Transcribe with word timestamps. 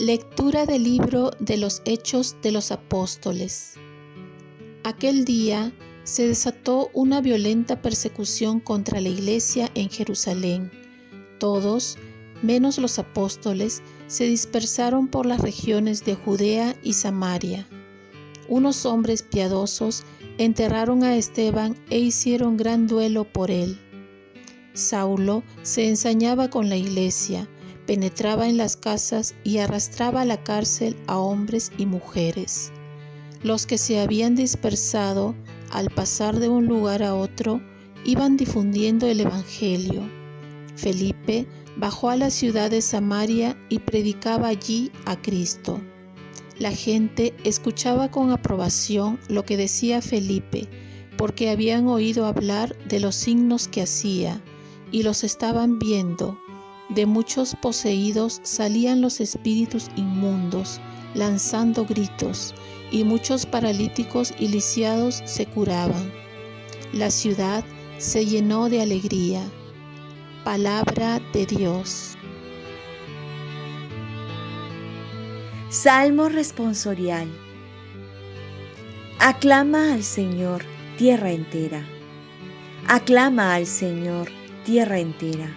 Lectura 0.00 0.66
del 0.66 0.82
libro 0.82 1.30
de 1.38 1.56
los 1.56 1.80
Hechos 1.84 2.36
de 2.42 2.50
los 2.50 2.72
Apóstoles. 2.72 3.74
Aquel 4.82 5.24
día 5.24 5.72
se 6.02 6.26
desató 6.26 6.90
una 6.94 7.20
violenta 7.20 7.80
persecución 7.80 8.58
contra 8.58 9.00
la 9.00 9.08
iglesia 9.08 9.70
en 9.76 9.88
Jerusalén. 9.88 10.72
Todos, 11.38 11.96
menos 12.42 12.78
los 12.78 12.98
apóstoles, 12.98 13.82
se 14.08 14.24
dispersaron 14.24 15.06
por 15.06 15.26
las 15.26 15.40
regiones 15.40 16.04
de 16.04 16.16
Judea 16.16 16.74
y 16.82 16.94
Samaria. 16.94 17.64
Unos 18.48 18.84
hombres 18.84 19.22
piadosos 19.22 20.04
enterraron 20.38 21.02
a 21.04 21.16
Esteban 21.16 21.76
e 21.90 21.98
hicieron 21.98 22.56
gran 22.56 22.86
duelo 22.86 23.24
por 23.24 23.50
él. 23.50 23.78
Saulo 24.74 25.42
se 25.62 25.88
ensañaba 25.88 26.50
con 26.50 26.68
la 26.68 26.76
iglesia, 26.76 27.48
penetraba 27.86 28.48
en 28.48 28.56
las 28.56 28.76
casas 28.76 29.34
y 29.44 29.58
arrastraba 29.58 30.22
a 30.22 30.24
la 30.24 30.42
cárcel 30.42 30.96
a 31.06 31.18
hombres 31.18 31.70
y 31.78 31.86
mujeres. 31.86 32.72
Los 33.42 33.66
que 33.66 33.78
se 33.78 34.00
habían 34.00 34.34
dispersado 34.34 35.34
al 35.70 35.90
pasar 35.90 36.40
de 36.40 36.48
un 36.48 36.66
lugar 36.66 37.02
a 37.02 37.14
otro 37.14 37.60
iban 38.04 38.36
difundiendo 38.36 39.06
el 39.06 39.20
Evangelio. 39.20 40.02
Felipe 40.76 41.46
bajó 41.76 42.10
a 42.10 42.16
la 42.16 42.30
ciudad 42.30 42.70
de 42.70 42.80
Samaria 42.80 43.56
y 43.68 43.78
predicaba 43.78 44.48
allí 44.48 44.90
a 45.04 45.20
Cristo. 45.20 45.80
La 46.58 46.70
gente 46.70 47.34
escuchaba 47.42 48.10
con 48.10 48.30
aprobación 48.30 49.18
lo 49.28 49.44
que 49.44 49.56
decía 49.56 50.00
Felipe, 50.00 50.68
porque 51.16 51.50
habían 51.50 51.88
oído 51.88 52.26
hablar 52.26 52.76
de 52.86 53.00
los 53.00 53.16
signos 53.16 53.66
que 53.66 53.82
hacía 53.82 54.40
y 54.92 55.02
los 55.02 55.24
estaban 55.24 55.80
viendo. 55.80 56.38
De 56.90 57.06
muchos 57.06 57.56
poseídos 57.60 58.40
salían 58.44 59.00
los 59.00 59.20
espíritus 59.20 59.88
inmundos, 59.96 60.80
lanzando 61.14 61.84
gritos, 61.86 62.54
y 62.92 63.02
muchos 63.02 63.46
paralíticos 63.46 64.32
y 64.38 64.46
lisiados 64.48 65.22
se 65.24 65.46
curaban. 65.46 66.12
La 66.92 67.10
ciudad 67.10 67.64
se 67.98 68.26
llenó 68.26 68.68
de 68.68 68.80
alegría. 68.80 69.42
Palabra 70.44 71.20
de 71.32 71.46
Dios. 71.46 72.16
Salmo 75.74 76.28
responsorial. 76.28 77.26
Aclama 79.18 79.92
al 79.92 80.04
Señor, 80.04 80.62
tierra 80.96 81.32
entera. 81.32 81.84
Aclama 82.86 83.56
al 83.56 83.66
Señor, 83.66 84.28
tierra 84.64 85.00
entera 85.00 85.50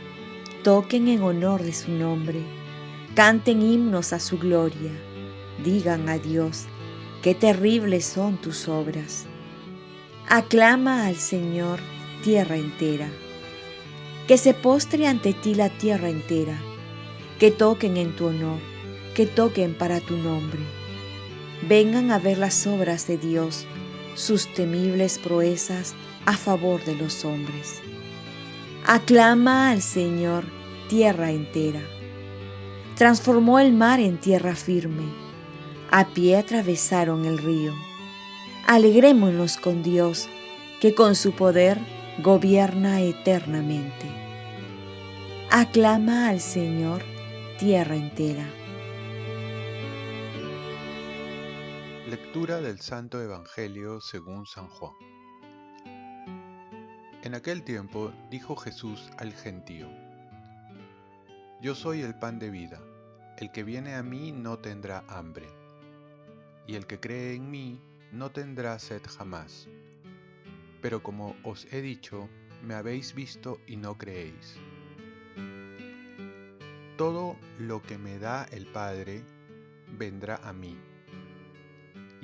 toquen 0.64 1.08
en 1.08 1.22
honor 1.22 1.62
de 1.64 1.72
su 1.72 1.92
nombre, 1.92 2.42
canten 3.16 3.62
himnos 3.62 4.12
a 4.12 4.20
su 4.20 4.38
gloria, 4.38 4.92
digan 5.64 6.10
a 6.10 6.18
Dios, 6.18 6.66
qué 7.22 7.34
terribles 7.36 8.04
son 8.04 8.36
tus 8.36 8.68
obras. 8.68 9.28
Aclama 10.28 11.06
al 11.06 11.16
Señor 11.16 11.80
tierra 12.22 12.58
entera, 12.58 13.08
que 14.28 14.38
se 14.38 14.54
postre 14.54 15.08
ante 15.08 15.34
ti 15.34 15.56
la 15.56 15.70
tierra 15.70 16.10
entera, 16.10 16.60
que 17.40 17.52
toquen 17.52 17.96
en 17.96 18.14
tu 18.16 18.26
honor, 18.26 18.60
que 19.18 19.26
toquen 19.26 19.74
para 19.74 20.00
tu 20.00 20.16
nombre. 20.16 20.60
Vengan 21.68 22.12
a 22.12 22.20
ver 22.20 22.38
las 22.38 22.68
obras 22.68 23.08
de 23.08 23.18
Dios, 23.18 23.66
sus 24.14 24.46
temibles 24.54 25.18
proezas 25.18 25.96
a 26.28 26.38
favor 26.38 26.86
de 26.86 26.94
los 26.94 27.26
hombres. 27.26 27.82
Aclama 28.86 29.72
al 29.72 29.82
Señor 29.82 30.44
tierra 30.88 31.32
entera. 31.32 31.82
Transformó 32.96 33.58
el 33.58 33.74
mar 33.74 34.00
en 34.00 34.20
tierra 34.20 34.54
firme. 34.54 35.12
A 35.90 36.10
pie 36.10 36.38
atravesaron 36.38 37.26
el 37.26 37.40
río. 37.40 37.74
Alegrémonos 38.68 39.58
con 39.58 39.82
Dios, 39.82 40.30
que 40.80 40.94
con 40.94 41.16
su 41.16 41.32
poder 41.32 41.80
gobierna 42.22 43.02
eternamente. 43.02 44.06
Aclama 45.50 46.30
al 46.30 46.40
Señor 46.40 47.02
tierra 47.58 47.96
entera. 47.96 48.48
Lectura 52.08 52.62
del 52.62 52.80
Santo 52.80 53.22
Evangelio 53.22 54.00
según 54.00 54.46
San 54.46 54.70
Juan. 54.70 54.94
En 57.22 57.36
aquel 57.36 57.66
tiempo 57.66 58.14
dijo 58.32 58.56
Jesús 58.56 59.10
al 59.18 59.34
gentío, 59.34 59.90
Yo 61.62 61.76
soy 61.76 62.04
el 62.04 62.18
pan 62.18 62.40
de 62.40 62.50
vida, 62.50 62.82
el 63.38 63.52
que 63.52 63.66
viene 63.66 63.96
a 63.96 64.04
mí 64.04 64.32
no 64.32 64.58
tendrá 64.58 65.04
hambre, 65.10 65.48
y 66.66 66.76
el 66.76 66.88
que 66.88 66.98
cree 66.98 67.36
en 67.36 67.52
mí 67.52 67.82
no 68.14 68.32
tendrá 68.32 68.80
sed 68.80 69.02
jamás. 69.06 69.68
Pero 70.82 71.04
como 71.04 71.36
os 71.44 71.68
he 71.74 71.82
dicho, 71.82 72.30
me 72.64 72.76
habéis 72.76 73.16
visto 73.16 73.60
y 73.68 73.76
no 73.76 73.98
creéis. 73.98 74.56
Todo 76.96 77.36
lo 77.60 77.82
que 77.82 77.98
me 77.98 78.18
da 78.18 78.46
el 78.46 78.66
Padre 78.66 79.26
vendrá 79.98 80.38
a 80.38 80.54
mí, 80.54 80.78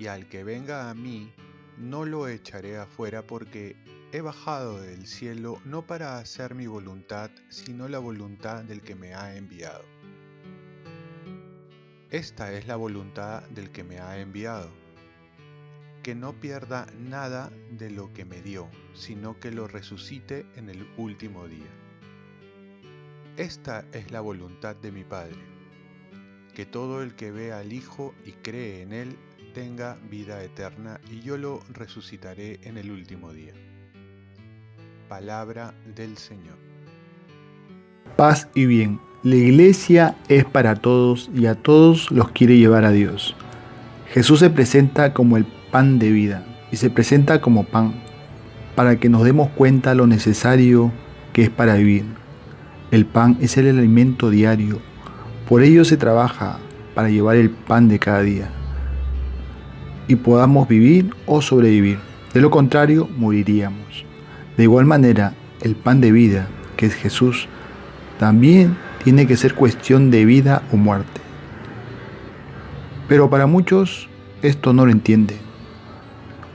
y 0.04 0.08
al 0.08 0.28
que 0.28 0.44
venga 0.44 0.90
a 0.90 0.94
mí 0.94 1.34
no 1.78 2.06
lo 2.06 2.28
echaré 2.28 2.78
afuera 2.78 3.26
porque 3.26 3.76
He 4.16 4.22
bajado 4.22 4.80
del 4.80 5.08
cielo 5.08 5.60
no 5.66 5.88
para 5.88 6.20
hacer 6.20 6.54
mi 6.54 6.68
voluntad, 6.68 7.32
sino 7.50 7.88
la 7.88 7.98
voluntad 7.98 8.64
del 8.64 8.82
que 8.82 8.94
me 8.94 9.16
ha 9.16 9.36
enviado. 9.36 9.84
Esta 12.12 12.54
es 12.54 12.68
la 12.68 12.76
voluntad 12.76 13.42
del 13.50 13.72
que 13.72 13.84
me 13.84 13.98
ha 13.98 14.20
enviado, 14.20 14.70
que 16.04 16.14
no 16.14 16.40
pierda 16.40 16.86
nada 16.96 17.52
de 17.72 17.90
lo 17.90 18.14
que 18.14 18.24
me 18.24 18.40
dio, 18.44 18.70
sino 18.94 19.40
que 19.40 19.50
lo 19.50 19.68
resucite 19.68 20.46
en 20.58 20.70
el 20.70 20.88
último 20.98 21.48
día. 21.48 21.72
Esta 23.36 23.84
es 23.94 24.12
la 24.12 24.22
voluntad 24.22 24.76
de 24.76 24.92
mi 24.92 25.04
Padre, 25.04 25.42
que 26.54 26.68
todo 26.68 27.02
el 27.02 27.16
que 27.16 27.32
ve 27.32 27.52
al 27.52 27.74
Hijo 27.74 28.14
y 28.24 28.34
cree 28.34 28.84
en 28.84 28.94
Él 28.94 29.18
tenga 29.54 29.98
vida 30.10 30.44
eterna 30.44 31.00
y 31.12 31.22
yo 31.22 31.38
lo 31.38 31.60
resucitaré 31.72 32.60
en 32.64 32.78
el 32.78 32.92
último 32.92 33.32
día. 33.32 33.54
Palabra 35.08 35.76
del 35.96 36.18
Señor. 36.18 36.58
Paz 38.18 38.50
y 38.56 38.66
bien. 38.66 39.00
La 39.22 39.36
iglesia 39.36 40.18
es 40.28 40.44
para 40.44 40.76
todos 40.76 41.30
y 41.34 41.46
a 41.46 41.56
todos 41.56 42.12
los 42.12 42.32
quiere 42.32 42.58
llevar 42.58 42.84
a 42.84 42.92
Dios. 42.92 43.36
Jesús 44.10 44.40
se 44.40 44.50
presenta 44.50 45.14
como 45.14 45.38
el 45.38 45.46
pan 45.72 46.00
de 46.00 46.12
vida 46.12 46.46
y 46.72 46.78
se 46.78 46.90
presenta 46.90 47.40
como 47.40 47.64
pan 47.64 47.94
para 48.76 49.00
que 49.00 49.08
nos 49.08 49.24
demos 49.24 49.50
cuenta 49.52 49.94
lo 49.94 50.08
necesario 50.08 50.92
que 51.32 51.44
es 51.44 51.50
para 51.50 51.76
vivir. 51.76 52.06
El 52.92 53.06
pan 53.06 53.38
es 53.40 53.56
el 53.58 53.70
alimento 53.70 54.30
diario, 54.30 54.80
por 55.48 55.62
ello 55.64 55.86
se 55.86 55.98
trabaja 55.98 56.60
para 56.96 57.10
llevar 57.10 57.38
el 57.38 57.50
pan 57.50 57.88
de 57.88 58.00
cada 58.00 58.22
día 58.22 58.52
y 60.08 60.16
podamos 60.16 60.68
vivir 60.68 61.14
o 61.26 61.42
sobrevivir. 61.42 62.00
De 62.34 62.42
lo 62.42 62.50
contrario, 62.50 63.08
moriríamos. 63.18 64.06
De 64.58 64.64
igual 64.64 64.86
manera, 64.86 65.34
el 65.62 65.76
pan 65.76 66.02
de 66.02 66.12
vida, 66.12 66.48
que 66.78 66.88
es 66.88 66.96
Jesús, 66.96 67.48
también 68.20 68.78
tiene 69.04 69.28
que 69.28 69.38
ser 69.38 69.54
cuestión 69.54 70.12
de 70.12 70.26
vida 70.26 70.64
o 70.72 70.78
muerte. 70.78 71.22
Pero 73.08 73.30
para 73.30 73.48
muchos 73.48 74.10
esto 74.42 74.74
no 74.74 74.86
lo 74.86 74.92
entienden 74.92 75.38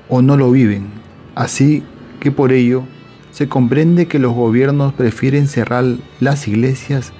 o 0.08 0.22
no 0.22 0.36
lo 0.36 0.50
viven, 0.50 0.88
así 1.34 1.82
que 2.20 2.32
por 2.32 2.52
ello 2.52 2.84
se 3.30 3.48
comprende 3.48 4.08
que 4.08 4.18
los 4.18 4.32
gobiernos 4.32 4.94
prefieren 4.94 5.46
cerrar 5.46 5.84
las 6.20 6.48
iglesias 6.48 7.12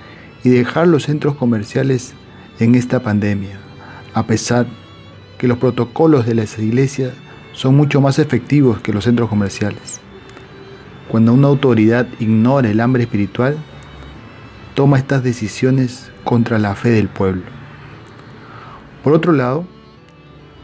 y 0.43 0.49
dejar 0.49 0.89
los 0.89 1.05
centros 1.05 1.35
comerciales 1.37 2.15
en 2.59 2.75
esta 2.75 3.01
pandemia, 3.01 3.61
a 4.15 4.27
pesar 4.27 4.67
que 5.39 5.49
los 5.49 5.59
protocolos 5.59 6.27
de 6.27 6.35
las 6.35 6.59
iglesias 6.59 7.13
son 7.53 7.77
mucho 7.77 8.01
más 8.01 8.19
efectivos 8.19 8.81
que 8.81 8.93
los 8.93 9.05
centros 9.05 9.29
comerciales. 9.29 10.01
Cuando 11.09 11.33
una 11.33 11.49
autoridad 11.49 12.07
ignora 12.21 12.69
el 12.69 12.81
hambre 12.81 13.05
espiritual, 13.05 13.57
toma 14.75 14.99
estas 14.99 15.23
decisiones 15.23 16.11
contra 16.25 16.59
la 16.59 16.75
fe 16.75 16.91
del 16.91 17.09
pueblo. 17.09 17.43
Por 19.03 19.13
otro 19.13 19.33
lado, 19.33 19.65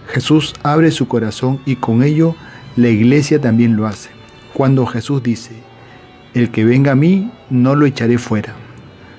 Jesús 0.09 0.55
abre 0.63 0.91
su 0.91 1.09
corazón 1.09 1.61
y 1.65 1.77
con 1.77 2.03
ello 2.03 2.37
la 2.77 2.89
iglesia 2.89 3.41
también 3.41 3.77
lo 3.77 3.87
hace. 3.87 4.11
Cuando 4.53 4.87
Jesús 4.87 5.23
dice, 5.23 5.53
el 6.35 6.51
que 6.51 6.65
venga 6.65 6.93
a 6.93 6.97
mí, 6.97 7.33
no 7.49 7.75
lo 7.75 7.87
echaré 7.87 8.19
fuera. 8.19 8.55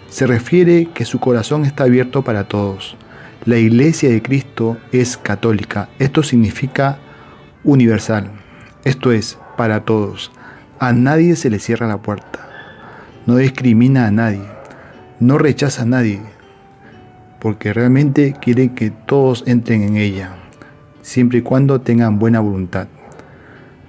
Se 0.09 0.27
refiere 0.27 0.89
que 0.93 1.05
su 1.05 1.19
corazón 1.19 1.65
está 1.65 1.85
abierto 1.85 2.21
para 2.21 2.47
todos. 2.47 2.95
La 3.45 3.59
iglesia 3.59 4.09
de 4.09 4.23
Cristo 4.23 4.75
es 4.91 5.17
católica. 5.17 5.87
Esto 5.99 6.23
significa 6.23 6.97
universal, 7.63 8.31
esto 8.83 9.11
es, 9.11 9.37
para 9.55 9.85
todos. 9.85 10.31
A 10.79 10.93
nadie 10.93 11.35
se 11.35 11.51
le 11.51 11.59
cierra 11.59 11.87
la 11.87 12.01
puerta, 12.01 12.49
no 13.27 13.35
discrimina 13.35 14.07
a 14.07 14.11
nadie, 14.11 14.41
no 15.19 15.37
rechaza 15.37 15.83
a 15.83 15.85
nadie, 15.85 16.21
porque 17.39 17.71
realmente 17.71 18.35
quiere 18.41 18.73
que 18.73 18.89
todos 18.89 19.43
entren 19.45 19.83
en 19.83 19.97
ella, 19.97 20.37
siempre 21.03 21.37
y 21.37 21.41
cuando 21.43 21.81
tengan 21.81 22.17
buena 22.17 22.39
voluntad. 22.39 22.87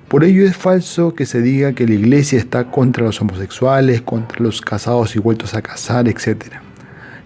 Por 0.09 0.23
ello 0.25 0.44
es 0.44 0.55
falso 0.55 1.14
que 1.14 1.25
se 1.25 1.41
diga 1.41 1.73
que 1.73 1.87
la 1.87 1.94
iglesia 1.94 2.38
está 2.38 2.70
contra 2.70 3.05
los 3.05 3.23
homosexuales, 3.23 4.02
contra 4.02 4.38
los 4.38 4.61
casados 4.61 5.17
y 5.17 5.19
vueltos 5.19 5.55
a 5.55 5.62
casar, 5.62 6.09
etc. 6.09 6.44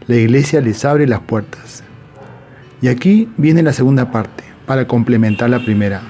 La 0.07 0.15
iglesia 0.15 0.61
les 0.61 0.85
abre 0.85 1.09
las 1.09 1.21
puertas. 1.23 1.83
Y 2.83 2.89
aquí 2.89 3.29
viene 3.37 3.63
la 3.63 3.73
segunda 3.73 4.11
parte, 4.11 4.45
para 4.67 4.87
complementar 4.87 5.51
la 5.51 5.65
primera. 5.65 6.01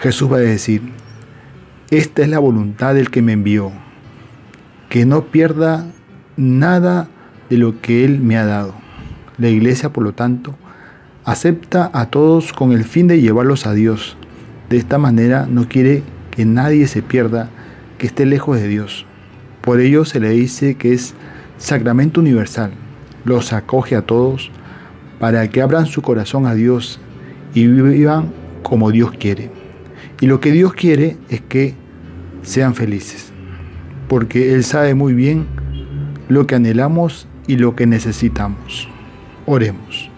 Jesús 0.00 0.32
va 0.32 0.36
a 0.36 0.40
decir, 0.40 0.82
esta 1.90 2.22
es 2.22 2.28
la 2.28 2.38
voluntad 2.38 2.94
del 2.94 3.10
que 3.10 3.22
me 3.22 3.32
envió, 3.32 3.72
que 4.88 5.04
no 5.04 5.26
pierda 5.26 5.86
nada 6.36 7.08
de 7.50 7.58
lo 7.58 7.80
que 7.80 8.04
Él 8.04 8.20
me 8.20 8.36
ha 8.36 8.46
dado. 8.46 8.74
La 9.38 9.48
iglesia, 9.48 9.92
por 9.92 10.04
lo 10.04 10.12
tanto, 10.12 10.54
acepta 11.24 11.90
a 11.92 12.06
todos 12.06 12.52
con 12.52 12.72
el 12.72 12.84
fin 12.84 13.06
de 13.06 13.20
llevarlos 13.20 13.66
a 13.66 13.74
Dios 13.74 14.16
de 14.72 14.78
esta 14.78 14.96
manera 14.96 15.46
no 15.50 15.68
quiere 15.68 16.02
que 16.30 16.46
nadie 16.46 16.86
se 16.86 17.02
pierda, 17.02 17.50
que 17.98 18.06
esté 18.06 18.24
lejos 18.24 18.58
de 18.58 18.68
Dios. 18.68 19.04
Por 19.60 19.80
ello 19.80 20.06
se 20.06 20.18
le 20.18 20.30
dice 20.30 20.76
que 20.76 20.94
es 20.94 21.12
sacramento 21.58 22.20
universal. 22.20 22.72
Los 23.26 23.52
acoge 23.52 23.96
a 23.96 24.06
todos 24.06 24.50
para 25.22 25.46
que 25.46 25.62
abran 25.62 25.86
su 25.86 26.02
corazón 26.02 26.46
a 26.46 26.54
Dios 26.56 26.98
y 27.54 27.68
vivan 27.68 28.32
como 28.64 28.90
Dios 28.90 29.12
quiere. 29.12 29.52
Y 30.20 30.26
lo 30.26 30.40
que 30.40 30.50
Dios 30.50 30.72
quiere 30.72 31.16
es 31.28 31.40
que 31.40 31.76
sean 32.42 32.74
felices, 32.74 33.32
porque 34.08 34.52
Él 34.52 34.64
sabe 34.64 34.96
muy 34.96 35.14
bien 35.14 35.46
lo 36.28 36.48
que 36.48 36.56
anhelamos 36.56 37.28
y 37.46 37.56
lo 37.56 37.76
que 37.76 37.86
necesitamos. 37.86 38.88
Oremos. 39.46 40.10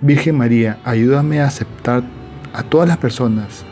Virgen 0.00 0.38
María, 0.38 0.80
ayúdame 0.84 1.40
a 1.40 1.46
aceptar 1.46 2.02
a 2.52 2.64
todas 2.64 2.88
las 2.88 2.98
personas 2.98 3.64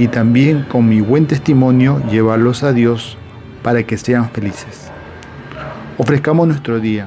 y 0.00 0.08
también 0.08 0.64
con 0.64 0.88
mi 0.88 1.00
buen 1.00 1.28
testimonio 1.28 2.02
llevarlos 2.10 2.64
a 2.64 2.72
Dios 2.72 3.16
para 3.62 3.84
que 3.84 3.98
sean 3.98 4.30
felices. 4.30 4.90
Ofrezcamos 5.96 6.48
nuestro 6.48 6.80
día. 6.80 7.06